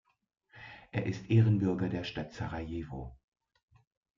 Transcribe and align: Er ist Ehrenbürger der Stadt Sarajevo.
Er 0.91 1.05
ist 1.05 1.29
Ehrenbürger 1.29 1.87
der 1.87 2.03
Stadt 2.03 2.33
Sarajevo. 2.33 3.15